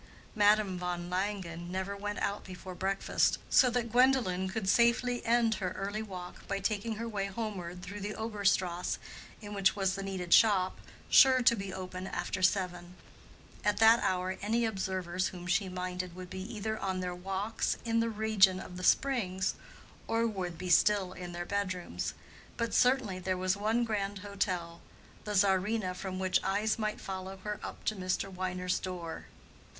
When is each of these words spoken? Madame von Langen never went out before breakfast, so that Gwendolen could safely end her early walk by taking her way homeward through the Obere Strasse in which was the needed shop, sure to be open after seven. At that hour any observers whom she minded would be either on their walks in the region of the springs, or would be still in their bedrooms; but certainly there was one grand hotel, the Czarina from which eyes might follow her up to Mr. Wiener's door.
Madame 0.33 0.79
von 0.79 1.11
Langen 1.11 1.71
never 1.71 1.95
went 1.95 2.17
out 2.23 2.43
before 2.43 2.73
breakfast, 2.73 3.37
so 3.51 3.69
that 3.69 3.91
Gwendolen 3.91 4.49
could 4.49 4.67
safely 4.67 5.23
end 5.23 5.53
her 5.61 5.73
early 5.73 6.01
walk 6.01 6.47
by 6.47 6.57
taking 6.57 6.95
her 6.95 7.07
way 7.07 7.27
homeward 7.27 7.83
through 7.83 7.99
the 7.99 8.15
Obere 8.15 8.43
Strasse 8.47 8.97
in 9.41 9.53
which 9.53 9.75
was 9.75 9.93
the 9.93 10.01
needed 10.01 10.33
shop, 10.33 10.79
sure 11.07 11.43
to 11.43 11.55
be 11.55 11.71
open 11.71 12.07
after 12.07 12.41
seven. 12.41 12.95
At 13.63 13.77
that 13.77 14.01
hour 14.01 14.39
any 14.41 14.65
observers 14.65 15.27
whom 15.27 15.45
she 15.45 15.69
minded 15.69 16.15
would 16.15 16.31
be 16.31 16.41
either 16.51 16.79
on 16.79 17.01
their 17.01 17.13
walks 17.13 17.77
in 17.85 17.99
the 17.99 18.09
region 18.09 18.59
of 18.59 18.77
the 18.77 18.83
springs, 18.83 19.53
or 20.07 20.25
would 20.25 20.57
be 20.57 20.71
still 20.71 21.13
in 21.13 21.31
their 21.31 21.45
bedrooms; 21.45 22.15
but 22.57 22.73
certainly 22.73 23.19
there 23.19 23.37
was 23.37 23.55
one 23.55 23.83
grand 23.83 24.17
hotel, 24.25 24.81
the 25.25 25.35
Czarina 25.35 25.93
from 25.93 26.17
which 26.17 26.41
eyes 26.43 26.79
might 26.79 26.99
follow 26.99 27.37
her 27.43 27.59
up 27.61 27.85
to 27.85 27.95
Mr. 27.95 28.33
Wiener's 28.35 28.79
door. 28.79 29.27